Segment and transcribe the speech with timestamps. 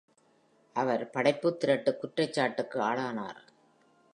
[0.75, 3.41] அவர் படைப்புத்திருட்டு குற்றச்சாட்டுக்கு ஆளானார்.